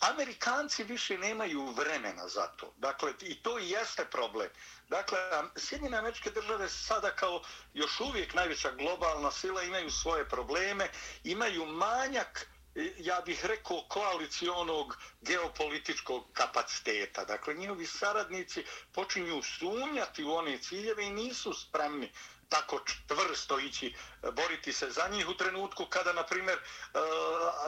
[0.00, 2.72] Amerikanci više nemaju vremena za to.
[2.76, 4.48] Dakle, i to i jeste problem.
[4.88, 5.18] Dakle,
[5.56, 7.42] Sjedinjene američke države sada kao
[7.74, 10.88] još uvijek najveća globalna sila imaju svoje probleme,
[11.24, 12.48] imaju manjak
[12.98, 17.24] ja bih rekao, koalicijonog geopolitičkog kapaciteta.
[17.24, 22.12] Dakle, njihovi saradnici počinju sumnjati u one ciljeve i nisu spremni
[22.48, 23.92] tako čvrsto ići e,
[24.30, 26.62] boriti se za njih u trenutku kada, na primjer, e,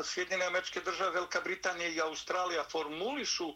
[0.04, 3.54] Sjedinjene američke države, Velika Britanija i Australija formulišu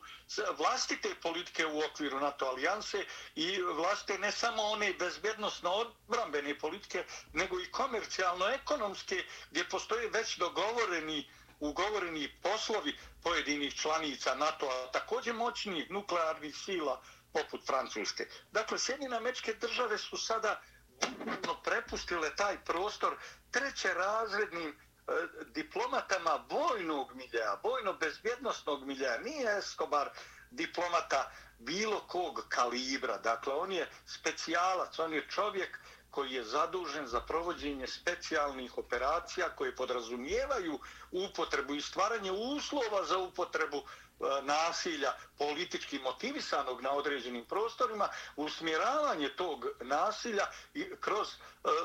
[0.58, 7.60] vlastite politike u okviru NATO alijanse i vlastite ne samo one bezbjednostno odbrambene politike, nego
[7.60, 16.56] i komercijalno-ekonomske gdje postoje već dogovoreni uh, ugovoreni poslovi pojedinih članica NATO-a, također moćnih nuklearnih
[16.56, 18.26] sila poput Francuske.
[18.52, 20.60] Dakle, Sjedinjene američke države su sada
[21.64, 23.16] prepustile taj prostor
[23.50, 25.12] treće razrednim e,
[25.54, 29.18] diplomatama vojnog milja, vojno-bezbjednostnog milja.
[29.18, 30.10] Nije Escobar
[30.50, 33.18] diplomata bilo kog kalibra.
[33.18, 35.80] Dakle, on je specijalac, on je čovjek
[36.12, 40.78] koji je zadužen za provođenje specijalnih operacija koje podrazumijevaju
[41.10, 43.82] upotrebu i stvaranje uslova za upotrebu e,
[44.42, 50.46] nasilja politički motivisanog na određenim prostorima, usmjeravanje tog nasilja
[51.00, 51.36] kroz e,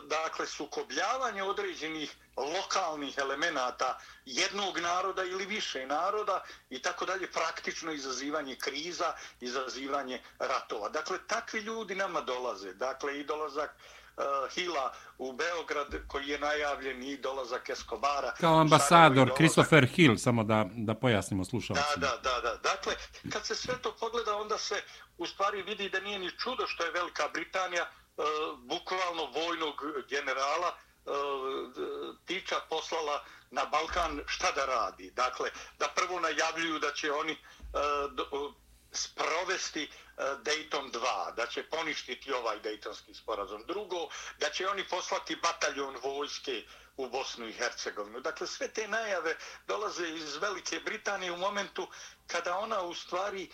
[0.04, 8.56] dakle sukobljavanje određenih lokalnih elemenata jednog naroda ili više naroda i tako dalje praktično izazivanje
[8.56, 10.90] kriza, izazivanje ratova.
[10.90, 12.74] Dakle, takvi ljudi nama dolaze.
[12.74, 13.97] Dakle, i dolazak uh,
[14.56, 18.34] Hila u Beograd koji je najavljen i dolazak Escobara.
[18.40, 21.96] Kao ambasador Christopher Hill, samo da, da pojasnimo slušalcima.
[21.96, 22.58] Da, da, da, da.
[22.58, 22.94] Dakle,
[23.30, 24.76] kad se sve to pogleda, onda se
[25.18, 27.84] u stvari vidi da nije ni čudo što je Velika Britanija
[28.18, 28.26] uh,
[28.60, 29.76] bukvalno vojnog
[30.10, 30.76] generala
[31.06, 31.14] uh,
[32.26, 35.12] tiča poslala na Balkan šta da radi.
[35.16, 35.50] Dakle,
[35.80, 38.54] da prvo najavljuju da će oni uh,
[38.92, 39.90] sprovesti e,
[40.44, 43.64] Dayton 2, da će poništiti ovaj Daytonski sporazum.
[43.68, 46.64] Drugo, da će oni poslati bataljon vojske
[46.98, 48.20] u Bosnu i Hercegovinu.
[48.20, 49.36] Dakle, sve te najave
[49.68, 51.88] dolaze iz Velike Britanije u momentu
[52.28, 53.50] kada ona u stvari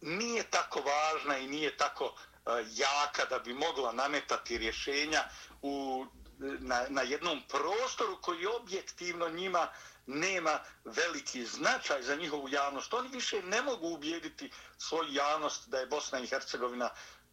[0.00, 5.24] nije tako važna i nije tako e, jaka da bi mogla nametati rješenja
[5.62, 6.06] u,
[6.38, 12.94] na, na jednom prostoru koji objektivno njima uh, nema veliki značaj za njihovu javnost.
[12.94, 16.90] Oni više ne mogu ubijediti svoju javnost da je Bosna i Hercegovina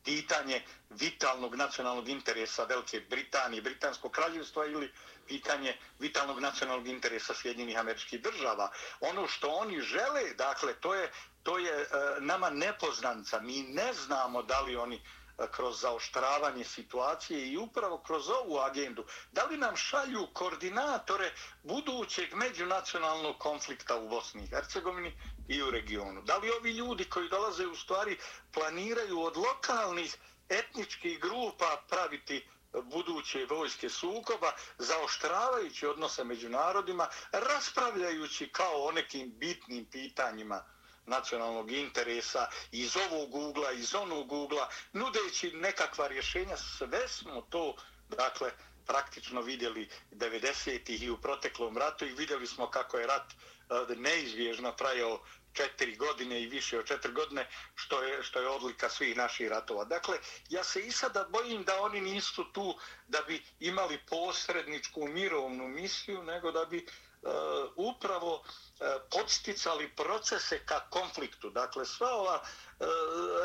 [0.08, 4.94] pitanje vitalnog nacionalnog interesa Velike Britanije, Britanskog kraljevstva ili
[5.28, 8.72] pitanje vitalnog nacionalnog interesa Sjedinjenih američkih država.
[9.00, 11.12] Ono što oni žele, dakle, to je,
[11.44, 11.88] to je e,
[12.20, 13.40] nama nepoznanca.
[13.40, 15.02] Mi ne znamo da li oni
[15.46, 21.32] kroz zaoštravanje situacije i upravo kroz ovu agendu, da li nam šalju koordinatore
[21.64, 25.14] budućeg međunacionalnog konflikta u Bosni i Hercegovini
[25.48, 26.22] i u regionu?
[26.22, 28.18] Da li ovi ljudi koji dolaze u stvari
[28.54, 30.18] planiraju od lokalnih
[30.50, 32.48] etničkih grupa praviti
[32.84, 40.64] buduće vojske sukoba, zaoštravajući odnose među narodima, raspravljajući kao o nekim bitnim pitanjima
[41.08, 47.76] nacionalnog interesa iz ovog ugla, iz onog ugla, nudeći nekakva rješenja, sve smo to,
[48.10, 48.52] dakle,
[48.86, 54.72] praktično vidjeli 90-ih i u proteklom ratu i vidjeli smo kako je rat eh, neizvježno
[54.72, 55.20] trajao
[55.54, 59.86] četiri godine i više od četiri godine, što je, što je odlika svih naših ratova.
[59.86, 60.18] Dakle,
[60.50, 62.76] ja se i sada bojim da oni nisu tu
[63.08, 67.32] da bi imali posredničku mirovnu misiju, nego da bi uh,
[67.76, 68.46] upravo uh,
[68.80, 71.50] E, podsticali procese ka konfliktu.
[71.50, 72.86] Dakle, sva ova e,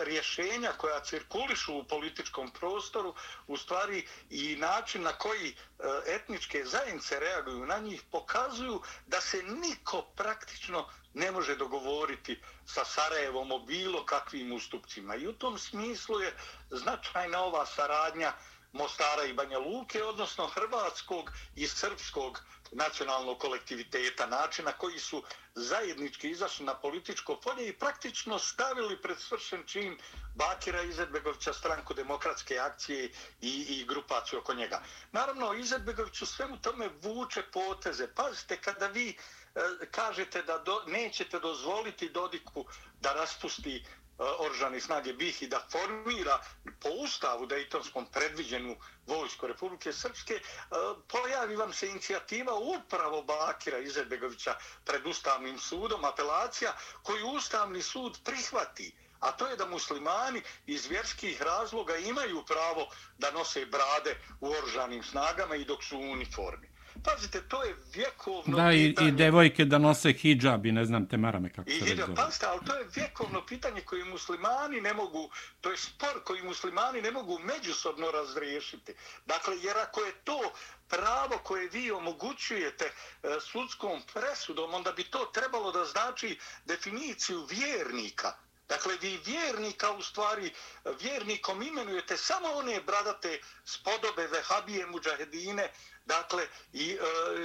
[0.05, 3.15] rješenja koja cirkulišu u političkom prostoru,
[3.47, 5.55] u stvari i način na koji e,
[6.07, 13.53] etničke zajednice reaguju na njih, pokazuju da se niko praktično ne može dogovoriti sa Sarajevom
[13.53, 15.17] o bilo kakvim ustupcima.
[15.17, 16.37] I u tom smislu je
[16.71, 18.33] značajna ova saradnja
[18.73, 22.43] Mostara i Banja Luke, odnosno hrvatskog i srpskog
[22.73, 25.23] nacionalnog kolektiviteta, načina koji su
[25.55, 29.99] zajednički izašli na političko polje i praktično stavili pred svršen čin
[30.35, 34.83] Bakira Izetbegovića stranku demokratske akcije i, i grupaciju oko njega.
[35.13, 38.15] Naravno, Izetbegović u svemu tome vuče poteze.
[38.15, 39.17] Pazite, kada vi e,
[39.91, 42.65] kažete da do, nećete dozvoliti Dodiku
[43.01, 43.85] da raspusti
[44.19, 46.39] E, oružane snage BiH i da formira
[46.81, 50.41] po ustavu Dejtonskom predviđenu vojsku Republike Srpske, e,
[51.09, 58.93] pojavi vam se inicijativa upravo Bakira Izetbegovića pred Ustavnim sudom, apelacija koju Ustavni sud prihvati
[59.23, 62.87] a to je da muslimani iz vjerskih razloga imaju pravo
[63.19, 66.72] da nose brade u oružanim snagama i dok su u uniformi.
[67.05, 68.93] Pazite, to je vjekovno da, pitanje.
[68.93, 71.97] Da, i, i devojke da nose hijab i ne znam te marame kako I, se
[71.97, 72.15] zove.
[72.15, 77.03] Pazite, ali to je vjekovno pitanje koje muslimani ne mogu, to je spor koji muslimani
[77.03, 78.95] ne mogu međusobno razriješiti.
[79.27, 80.53] Dakle, jer ako je to
[80.89, 82.93] pravo koje vi omogućujete e,
[83.41, 88.33] sudskom presudom, onda bi to trebalo da znači definiciju vjernika.
[88.73, 90.55] Dakle, vi vjernika u stvari,
[91.01, 95.73] vjernikom imenujete samo one bradate spodobe, vehabije, muđahedine,
[96.05, 96.99] dakle, i e,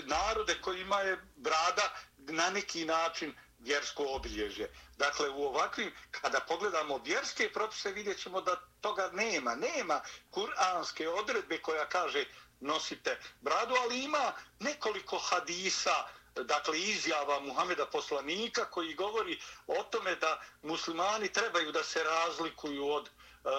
[0.05, 4.71] narode koji imaju brada na neki način vjersko obilježje.
[4.97, 9.55] Dakle, u ovakvim, kada pogledamo vjerske propise, vidjet ćemo da toga nema.
[9.55, 12.25] Nema kuranske odredbe koja kaže
[12.59, 16.07] nosite bradu, ali ima nekoliko hadisa,
[16.43, 23.07] dakle izjava Muhameda poslanika koji govori o tome da muslimani trebaju da se razlikuju od
[23.07, 23.09] e,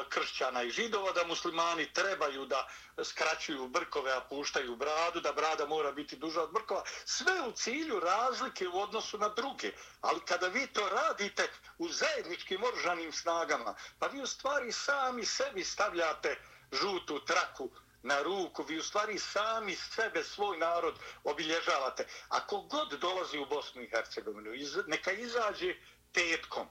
[0.08, 2.68] kršćana i židova, da muslimani trebaju da
[3.04, 6.82] skraćuju brkove, a puštaju bradu, da brada mora biti duža od brkova.
[7.04, 9.72] Sve u cilju razlike u odnosu na druge.
[10.00, 15.64] Ali kada vi to radite u zajedničkim oružanim snagama, pa vi u stvari sami sebi
[15.64, 16.38] stavljate
[16.72, 17.70] žutu traku
[18.02, 22.06] na ruku, vi u stvari sami sebe, svoj narod obilježavate.
[22.28, 25.74] Ako god dolazi u Bosnu i Hercegovinu, iz, neka izađe
[26.12, 26.68] petkom.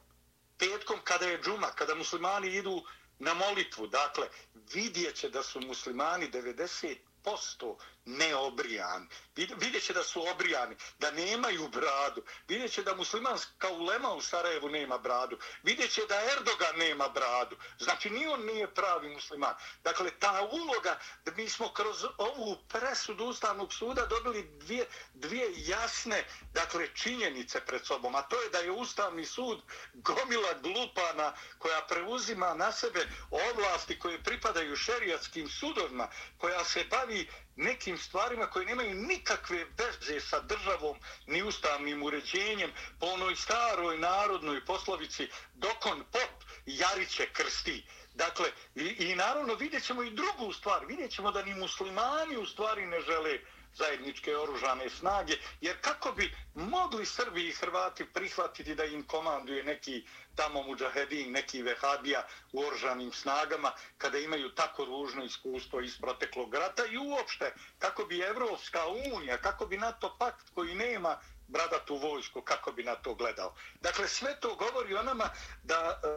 [0.57, 2.83] Petkom kada je džuma, kada muslimani idu
[3.19, 4.27] na molitvu, dakle,
[4.73, 7.75] vidjet će da su muslimani 90%
[8.07, 9.07] neobrijani.
[9.35, 12.23] Vidjet će da su obrijani, da nemaju bradu.
[12.47, 15.37] Vidjet će da muslimanska ulema u Sarajevu nema bradu.
[15.63, 17.55] Vidjet će da Erdogan nema bradu.
[17.79, 19.55] Znači, ni on nije pravi musliman.
[19.83, 26.23] Dakle, ta uloga, da mi smo kroz ovu presudu Ustavnog suda dobili dvije, dvije jasne
[26.53, 28.15] dakle, činjenice pred sobom.
[28.15, 29.61] A to je da je Ustavni sud
[29.93, 37.97] gomila glupana koja preuzima na sebe ovlasti koje pripadaju šerijatskim sudovima, koja se bavi nekim
[37.97, 45.27] stvarima koje nemaju nikakve veze sa državom ni ustavnim uređenjem po onoj staroj narodnoj poslovici
[45.53, 47.85] dokon pop jariće krsti.
[48.13, 52.45] Dakle, i, i naravno vidjet ćemo i drugu stvar, vidjet ćemo da ni muslimani u
[52.45, 53.39] stvari ne žele
[53.77, 60.05] zajedničke oružane snage, jer kako bi mogli Srbi i Hrvati prihvatiti da im komanduje neki
[60.35, 66.85] tamo muđahedin, neki vehabija u oružanim snagama, kada imaju tako ružno iskustvo iz proteklog rata
[66.85, 72.71] i uopšte kako bi Evropska unija, kako bi NATO pakt koji nema bradatu vojsku, kako
[72.71, 73.53] bi na to gledao.
[73.81, 75.29] Dakle, sve to govori o nama
[75.63, 76.07] da e,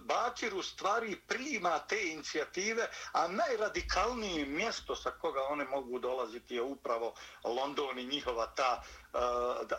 [0.00, 6.62] Bakir u stvari prima te inicijative, a najradikalnije mjesto sa koga one mogu dolaziti je
[6.62, 7.14] upravo
[7.44, 9.18] London i njihova ta e,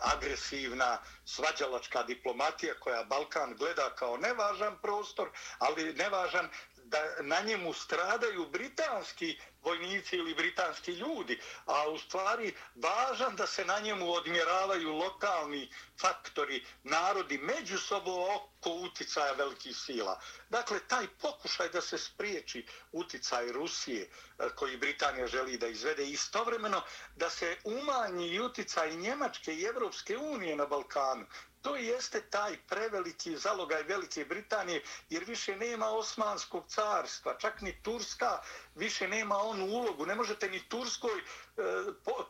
[0.00, 6.48] agresivna svađalačka diplomatija koja Balkan gleda kao nevažan prostor, ali nevažan
[6.84, 13.64] da na njemu stradaju britanski vojnici ili britanski ljudi, a u stvari važan da se
[13.64, 20.20] na njemu odmjeravaju lokalni faktori, narodi međusobno oko uticaja velikih sila.
[20.48, 26.82] Dakle, taj pokušaj da se spriječi uticaj Rusije e, koji Britanija želi da izvede istovremeno
[27.16, 31.26] da se umanji uticaj Njemačke i Evropske unije na Balkanu
[31.64, 38.40] to jeste taj preveliki zalogaj Velike Britanije, jer više nema Osmanskog carstva, čak ni Turska
[38.74, 40.06] više nema onu ulogu.
[40.06, 41.22] Ne možete ni Turskoj e,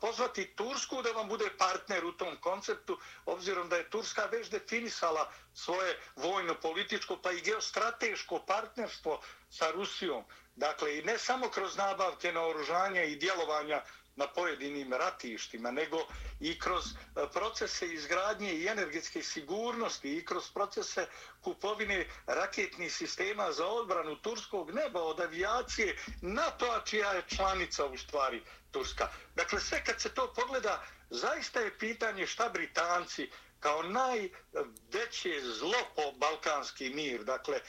[0.01, 5.31] pozvati Tursku da vam bude partner u tom konceptu, obzirom da je Turska već definisala
[5.55, 9.21] svoje vojno-političko pa i geostrateško partnerstvo
[9.51, 10.25] sa Rusijom.
[10.57, 13.83] Dakle, i ne samo kroz nabavke na oružanje i djelovanja
[14.17, 15.99] na pojedinim ratištima, nego
[16.41, 21.07] i kroz e, procese izgradnje i energetske sigurnosti i kroz procese
[21.41, 28.43] kupovine raketnih sistema za odbranu turskog neba od avijacije NATO-a čija je članica u stvari
[28.71, 29.09] Turska.
[29.35, 36.13] Dakle, sve kad se to pogleda, zaista je pitanje šta Britanci kao najveće zlo po
[36.13, 37.25] balkanski mir.
[37.25, 37.61] Dakle, e,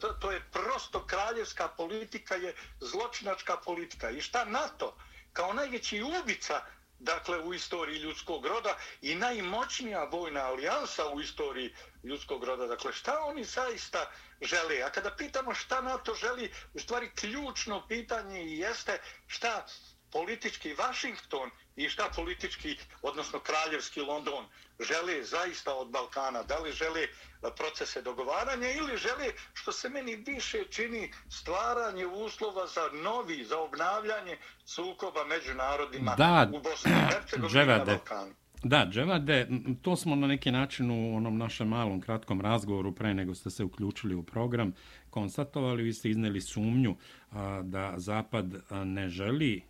[0.00, 4.10] to, to je prosto kraljevska politika, je zločinačka politika.
[4.10, 4.96] I šta NATO?
[5.34, 6.62] Kao najveći ubica
[6.98, 12.66] dakle u istoriji ljudskog roda i najmoćnija vojna alijansa u istoriji ljudskog roda.
[12.66, 14.82] Dakle, šta oni zaista žele?
[14.82, 19.66] A kada pitamo šta NATO želi, u stvari ključno pitanje jeste šta
[20.12, 24.48] politički Washington i šta politički, odnosno kraljevski London
[24.80, 27.08] žele zaista od Balkana, da li žele e,
[27.56, 34.36] procese dogovaranja ili žele, što se meni više čini, stvaranje uslova za novi, za obnavljanje
[34.64, 38.34] sukoba među narodima da, u Bosni i Hercegovini na Balkanu.
[38.64, 39.48] Da, Dževade,
[39.82, 43.64] to smo na neki način u onom našem malom kratkom razgovoru pre nego ste se
[43.64, 44.72] uključili u program
[45.10, 46.96] konstatovali, vi ste izneli sumnju
[47.30, 49.62] a, da Zapad a, ne želi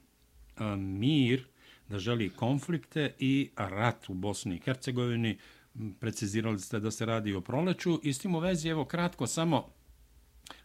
[0.56, 1.46] a, mir
[1.94, 5.38] da želi konflikte i rat u Bosni i Hercegovini.
[6.00, 8.00] Precizirali ste da se radi o proleću.
[8.02, 9.68] I s tim u vezi, evo kratko, samo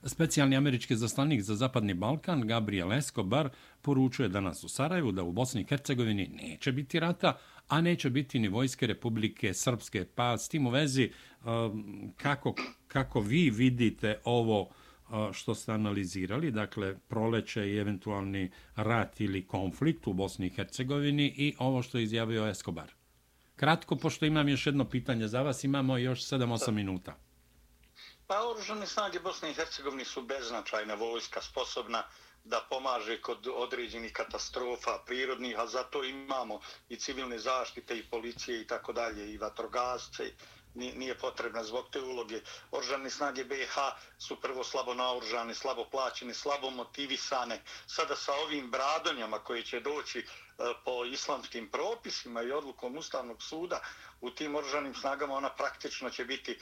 [0.04, 3.50] specijalni američki zaslanik za Zapadni Balkan, Gabriel Escobar,
[3.82, 7.38] poručuje danas u Sarajevu da u Bosni i Hercegovini neće biti rata,
[7.68, 10.06] a neće biti ni vojske Republike Srpske.
[10.16, 11.12] Pa s tim u vezi,
[11.46, 12.56] um, kako,
[12.88, 14.70] kako vi vidite ovo
[15.34, 21.56] što ste analizirali, dakle proleće i eventualni rat ili konflikt u Bosni i Hercegovini i
[21.60, 22.92] ovo što je izjavio Escobar.
[23.56, 27.16] Kratko, pošto imam još jedno pitanje za vas, imamo još 7-8 minuta.
[28.28, 32.04] Pa oružane snage Bosne i Hercegovine su beznačajna vojska, sposobna
[32.44, 38.68] da pomaže kod određenih katastrofa prirodnih, a zato imamo i civilne zaštite i policije i
[38.68, 40.32] tako dalje, i vatrogasce
[40.80, 42.42] nije potrebna zbog te uloge.
[42.72, 43.76] Oržane snage BiH
[44.20, 47.62] su prvo slabo naoružane, slabo plaćene, slabo motivisane.
[47.88, 50.26] Sada sa ovim bradonjama koje će doći e,
[50.86, 53.80] po islamskim propisima i odlukom Ustavnog suda
[54.22, 56.58] u tim oružanim snagama ona praktično će biti e,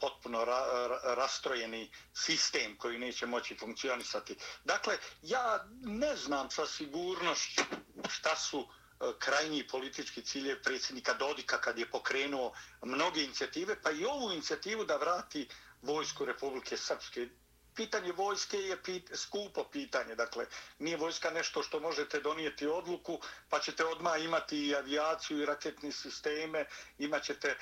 [0.00, 0.64] potpuno ra
[1.04, 4.36] rastrojeni sistem koji neće moći funkcionisati.
[4.64, 7.62] Dakle, ja ne znam sa sigurnošću
[8.08, 8.66] šta su uh,
[9.04, 14.84] E, krajnji politički cilje predsjednika Dodika kad je pokrenuo mnoge inicijative, pa i ovu inicijativu
[14.84, 15.48] da vrati
[15.82, 17.28] vojsku Republike Srpske
[17.74, 20.14] pitanje vojske je pit, skupo pitanje.
[20.14, 20.46] Dakle,
[20.78, 25.92] nije vojska nešto što možete donijeti odluku, pa ćete odmah imati i avijaciju i raketni
[25.92, 26.66] sisteme,
[26.98, 27.56] imat ćete e,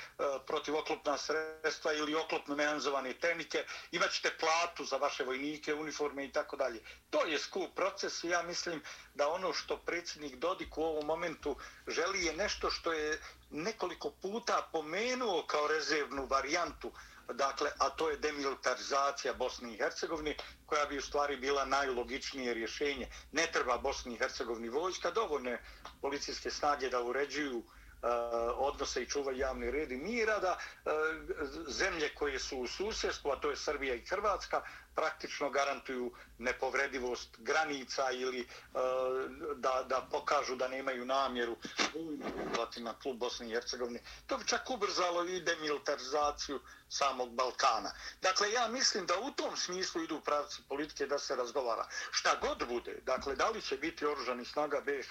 [0.46, 6.56] protivoklopna sredstva ili oklopno mehanzovane tehnike, imat ćete platu za vaše vojnike, uniforme i tako
[6.56, 6.80] dalje.
[7.10, 8.82] To je skup proces i ja mislim
[9.14, 11.56] da ono što predsjednik Dodik u ovom momentu
[11.88, 13.20] želi je nešto što je
[13.50, 16.92] nekoliko puta pomenuo kao rezervnu varijantu
[17.34, 20.34] dakle, a to je demilitarizacija Bosne i Hercegovine,
[20.66, 23.08] koja bi u stvari bila najlogičnije rješenje.
[23.32, 25.60] Ne treba Bosni i Hercegovini vojska, dovoljne
[26.00, 27.64] policijske snage da uređuju uh,
[28.56, 30.92] odnose i čuvaju javni red i mira, da uh,
[31.68, 34.62] zemlje koje su u susjedstvu, a to je Srbija i Hrvatska,
[34.94, 38.46] praktično garantuju nepovredivost granica ili e,
[39.56, 41.56] da, da pokažu da nemaju namjeru
[41.94, 44.00] uvinuti na klub Bosne i Hercegovine.
[44.26, 47.92] To bi čak ubrzalo i demilitarizaciju samog Balkana.
[48.22, 51.86] Dakle, ja mislim da u tom smislu idu pravci politike da se razgovara.
[52.10, 55.10] Šta god bude, dakle, da li će biti oružani snaga BiH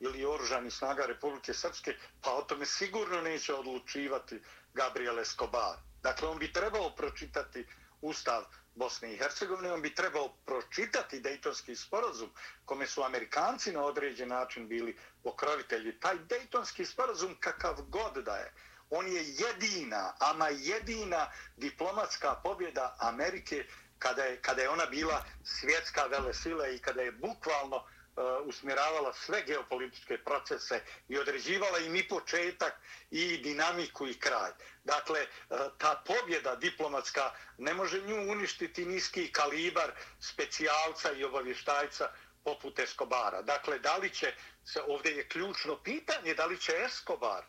[0.00, 4.40] ili oružani snaga Republike Srpske, pa o tome sigurno neće odlučivati
[4.74, 5.76] Gabriel Escobar.
[6.02, 7.66] Dakle, on bi trebao pročitati
[8.00, 8.44] ustav
[8.78, 12.30] Bosne i Hercegovine, on bi trebao pročitati Dejtonski sporazum
[12.64, 16.00] kome su Amerikanci na određen način bili pokrovitelji.
[16.00, 18.52] Taj Dejtonski sporazum kakav god da je,
[18.90, 23.64] on je jedina, ama jedina diplomatska pobjeda Amerike
[23.98, 29.12] kada je, kada je ona bila svjetska velesila i kada je bukvalno uh, E, usmjeravala
[29.12, 32.74] sve geopolitičke procese i određivala im i početak
[33.10, 34.50] i dinamiku i kraj.
[34.84, 35.26] Dakle, e,
[35.78, 42.10] ta pobjeda diplomatska ne može nju uništiti niski kalibar specijalca i obavještajca
[42.44, 43.42] poput Eskobara.
[43.42, 47.44] Dakle, da li će, se, ovdje je ključno pitanje, da li će Eskobar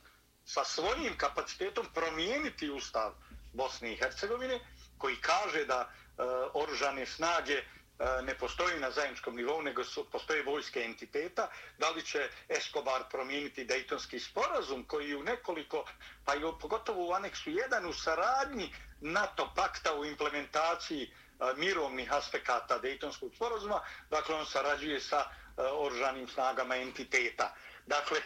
[0.46, 3.14] sa svojim kapacitetom promijeniti ustav
[3.54, 4.60] Bosne i Hercegovine,
[4.98, 10.06] koji kaže da uh, oružane snage uh, E, ne postoji na zajedničkom nivou, nego su,
[10.12, 15.86] postoje vojske entiteta, da li će Escobar promijeniti Dejtonski sporazum, koji u nekoliko,
[16.26, 21.10] pa i pogotovo u aneksu 1 u saradnji NATO pakta u implementaciji e,
[21.58, 27.56] mirovnih aspekata Dejtonskog sporazuma, dakle on sarađuje sa e, oružanim snagama entiteta.
[27.86, 28.22] Dakle,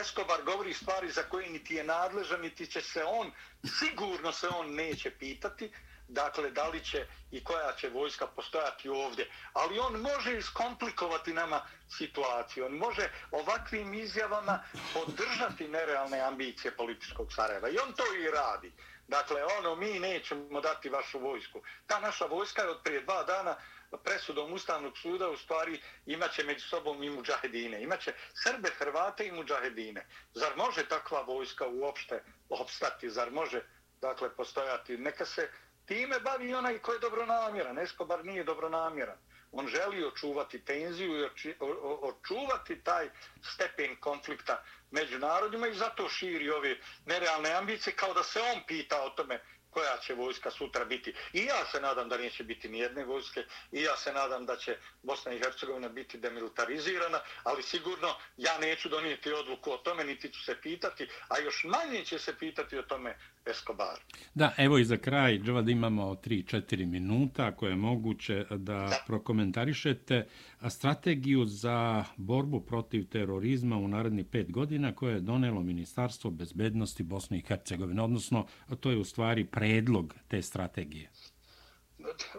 [0.00, 3.32] Escobar govori stvari za koje niti je nadležan, niti će se on,
[3.78, 5.70] sigurno se on neće pitati,
[6.12, 9.30] dakle, da li će i koja će vojska postojati ovdje.
[9.52, 11.60] Ali on može iskomplikovati nama
[11.98, 12.66] situaciju.
[12.66, 14.62] On može ovakvim izjavama
[14.94, 17.68] podržati nerealne ambicije političkog Sarajeva.
[17.68, 18.72] I on to i radi.
[19.08, 21.60] Dakle, ono, mi nećemo dati vašu vojsku.
[21.86, 23.56] Ta naša vojska je od prije dva dana
[24.04, 27.82] presudom Ustavnog suda u stvari imaće među sobom i muđahedine.
[27.82, 30.06] Imaće Srbe, Hrvate i muđahedine.
[30.34, 33.10] Zar može takva vojska uopšte opstati?
[33.10, 33.62] Zar može
[34.00, 34.96] dakle, postojati?
[34.96, 35.50] Neka se
[35.92, 37.78] time bavi onaj ko je dobronamjeran.
[37.78, 39.16] Eskobar nije dobronamjeran.
[39.52, 41.54] On želi očuvati tenziju i
[42.02, 43.10] očuvati taj
[43.42, 46.76] stepen konflikta među narodima i zato širi ove
[47.06, 49.40] nerealne ambicije kao da se on pita o tome
[49.74, 51.14] koja će vojska sutra biti.
[51.32, 53.40] I ja se nadam da neće biti ni jedne vojske
[53.72, 58.88] i ja se nadam da će Bosna i Hercegovina biti demilitarizirana, ali sigurno ja neću
[58.88, 62.82] donijeti odluku o tome, niti ću se pitati, a još manje će se pitati o
[62.82, 63.16] tome
[63.46, 63.98] Escobar.
[64.34, 69.04] Da, evo i za kraj, Džava, da imamo 3-4 minuta, ako je moguće da, da
[69.06, 70.26] prokomentarišete
[70.70, 77.38] strategiju za borbu protiv terorizma u naredni pet godina koje je donelo Ministarstvo bezbednosti Bosne
[77.38, 78.46] i Hercegovine, odnosno
[78.80, 81.10] to je u stvari predlog te strategije.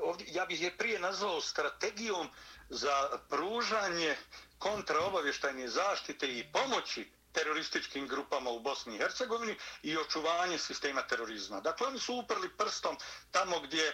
[0.01, 2.27] Ovdje, ja bih je prije nazvao strategijom
[2.69, 4.15] za pružanje
[4.57, 11.61] kontraobavještajne zaštite i pomoći terorističkim grupama u Bosni i Hercegovini i očuvanje sistema terorizma.
[11.61, 12.97] Dakle, oni su uprli prstom
[13.31, 13.93] tamo gdje e,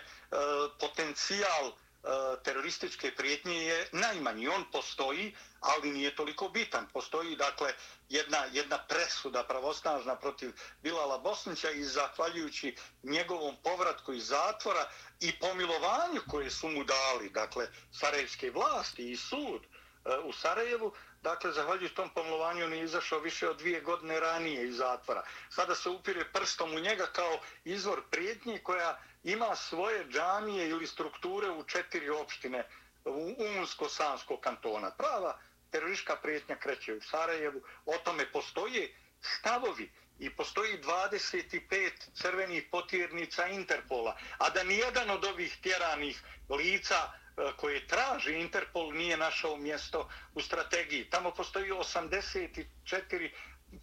[0.80, 4.47] potencijal e, E, terorističke prijetnje je najmanji.
[4.47, 6.88] On postoji, ali nije toliko bitan.
[6.93, 7.74] Postoji, dakle,
[8.10, 14.89] jedna, jedna presuda pravosnažna protiv Bilala Bosnića i zahvaljujući njegovom povratku iz zatvora
[15.20, 21.52] i pomilovanju koje su mu dali, dakle, sarajevske vlasti i sud e, u Sarajevu, dakle,
[21.52, 25.24] zahvaljujući tom pomlovanju on je izašao više od dvije godine ranije iz zatvora.
[25.50, 31.52] Sada se upire prstom u njega kao izvor prijetnje koja ima svoje džamije ili strukture
[31.52, 32.68] u četiri opštine
[33.06, 34.92] u Unsko-Sanskog kantona.
[34.92, 35.40] Prava
[35.72, 44.18] teroristička prijetnja kreće u Sarajevu, o tome postoje stavovi i postoji 25 crvenih potjernica Interpola,
[44.38, 50.42] a da nijedan od ovih tjeranih lica E, koje traži Interpol nije našao mjesto u
[50.42, 51.10] strategiji.
[51.10, 53.32] Tamo postoji 84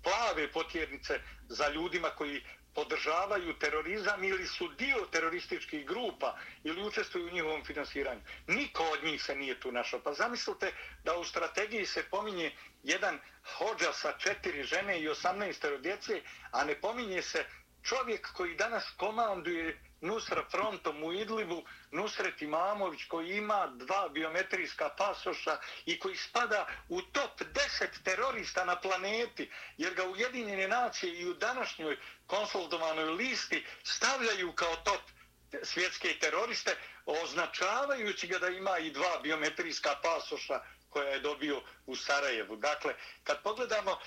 [0.03, 2.43] plave potjernice za ljudima koji
[2.75, 8.21] podržavaju terorizam ili su dio terorističkih grupa ili učestvuju u njihovom finansiranju.
[8.47, 10.01] Niko od njih se nije tu našao.
[10.01, 10.73] Pa zamislite
[11.05, 12.53] da u strategiji se pominje
[12.83, 13.19] jedan
[13.59, 17.45] hođa sa četiri žene i 18 djece, a ne pominje se
[17.83, 25.59] čovjek koji danas komanduje Nusra frontom u Idlibu, Nusret Imamović koji ima dva biometrijska pasoša
[25.87, 31.35] i koji spada u top 10 terorista na planeti, jer ga Ujedinjene nacije i u
[31.35, 35.01] današnjoj konsolidovanoj listi stavljaju kao top
[35.63, 36.77] svjetske teroriste,
[37.07, 40.61] označavajući ga da ima i dva biometrijska pasoša
[40.97, 42.57] koja je dobio u Sarajevu.
[42.57, 42.95] Dakle,
[43.25, 43.99] kad pogledamo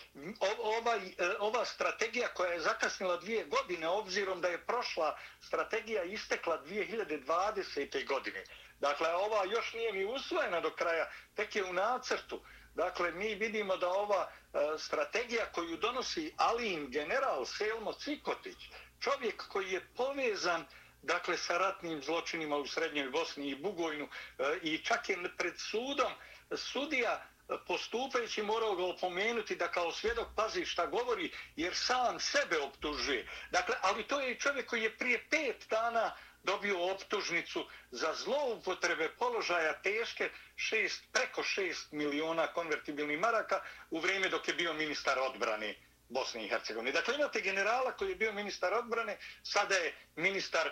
[0.59, 6.61] ova, e, ova strategija koja je zakasnila dvije godine, obzirom da je prošla strategija istekla
[6.65, 8.07] 2020.
[8.07, 8.43] godine,
[8.79, 12.41] dakle, ova još nije ni usvojena do kraja, tek je u nacrtu.
[12.75, 18.57] Dakle, mi vidimo da ova e, strategija koju donosi Alin, general Selmo Cikotić,
[18.99, 20.65] čovjek koji je povezan
[21.01, 24.07] dakle, sa ratnim zločinima u Srednjoj Bosni i Bugojnu
[24.39, 26.11] e, i čak je pred sudom
[26.57, 27.11] sudija
[27.49, 33.27] e, postupajući morao ga opomenuti da kao svjedok pazi šta govori jer sam sebe optužuje.
[33.51, 39.81] Dakle, ali to je čovjek koji je prije pet dana dobio optužnicu za zloupotrebe položaja
[39.81, 45.75] teške šest, preko 6 miliona konvertibilnih maraka u vrijeme dok je bio ministar odbrane
[46.09, 46.91] Bosne i Hercegovine.
[46.91, 50.71] Dakle, imate generala koji je bio ministar odbrane, sada je ministar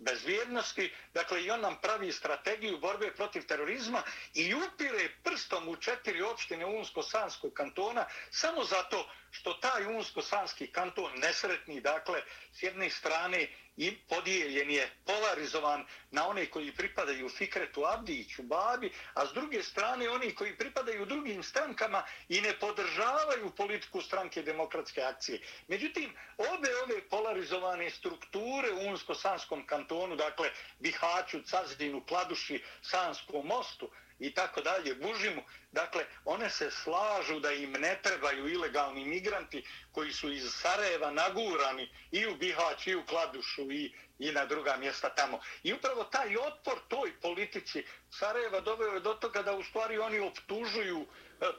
[0.00, 4.02] bezvjernosti, dakle i on nam pravi strategiju borbe protiv terorizma
[4.34, 11.80] i upire prstom u četiri opštine Unsko-Sanskog kantona samo zato što taj Unsko-Sanski kanton nesretni,
[11.80, 18.92] dakle, s jedne strane i podijeljen je, polarizovan na one koji pripadaju Fikretu Abdiću, Babi,
[19.14, 25.02] a s druge strane oni koji pripadaju drugim strankama i ne podržavaju politiku stranke demokratske
[25.02, 25.40] akcije.
[25.68, 34.34] Međutim, obe ove polarizovane strukture Unsko Unsko-Sanskom kantonu, dakle Bihaću, Cazdinu, Kladuši, Sanskom mostu, i
[34.34, 35.42] tako dalje, Bužimu.
[35.72, 41.90] Dakle, one se slažu da im ne trebaju ilegalni migranti koji su iz Sarajeva nagurani
[42.10, 45.40] i u Bihać, i u Kladušu, i, i na druga mjesta tamo.
[45.62, 50.18] I upravo taj otpor toj politici Sarajeva doveo je do toga da u stvari oni
[50.18, 51.06] optužuju e,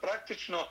[0.01, 0.67] praktično e,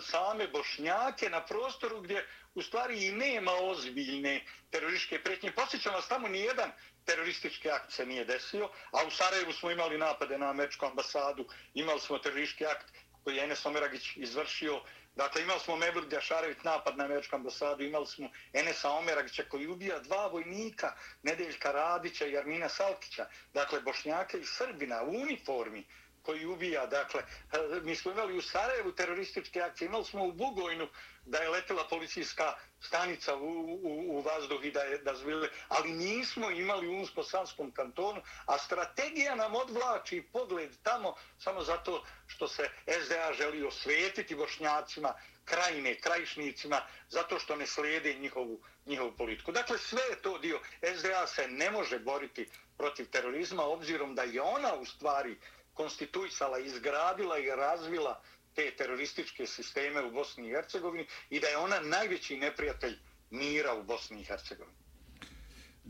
[0.00, 2.26] same bošnjake na prostoru gdje
[2.56, 5.52] u stvari i nema ozbiljne terorističke pretnje.
[5.52, 6.72] Posjećam vas, tamo ni jedan
[7.04, 12.00] teroristički akt se nije desio, a u Sarajevu smo imali napade na američku ambasadu, imali
[12.00, 12.86] smo teroristički akt
[13.24, 14.80] koji je Enes Omeragić izvršio,
[15.16, 19.98] dakle imali smo Mevlid Jašarević napad na američku ambasadu, imali smo Enesa Omeragića koji ubija
[19.98, 20.92] dva vojnika,
[21.22, 25.84] Nedeljka Radića i Armina Salkića, dakle Bošnjaka i Srbina u uniformi,
[26.26, 27.20] koji ubija, dakle,
[27.52, 30.88] e, mi smo imali u Sarajevu terorističke akcije, imali smo u Bugojnu
[31.26, 33.48] da je letela policijska stanica u,
[33.82, 38.58] u, u vazduh i da je da zvile, ali nismo imali u Unsko-Sanskom kantonu, a
[38.58, 42.70] strategija nam odvlači pogled tamo samo zato što se
[43.04, 45.14] SDA želi osvetiti bošnjacima,
[45.44, 49.52] krajine, krajišnicima, zato što ne slijede njihovu, njihovu politiku.
[49.52, 50.60] Dakle, sve je to dio.
[50.98, 55.38] SDA se ne može boriti protiv terorizma, obzirom da je ona u stvari
[55.74, 58.22] konstituisala, izgradila i razvila
[58.56, 62.96] te terorističke sisteme u Bosni i Hercegovini i da je ona najveći neprijatelj
[63.30, 64.76] mira u Bosni i Hercegovini.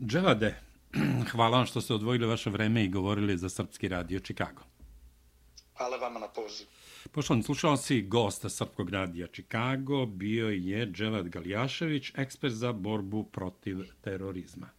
[0.05, 0.55] Dželade,
[1.31, 4.61] hvala vam što ste odvojili vaše vreme i govorili za Srpski radio Čikago.
[5.77, 6.67] Hvala vama na poziv.
[7.11, 14.76] Poštovani slušalci, gosta Srpskog radija Čikago bio je Dželad Galjašević, ekspert za borbu protiv terorizma.